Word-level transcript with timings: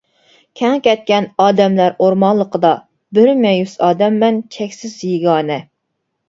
كەڭ 0.59 0.77
كەتكەن 0.85 1.27
ئادەملەر 1.43 1.93
ئورمانلىقىدا، 2.05 2.71
بىر 3.19 3.29
مەيۈس 3.43 3.77
ئادەممەن 3.89 4.41
چەكسىز 4.57 4.97
يېگانە. 5.11 5.61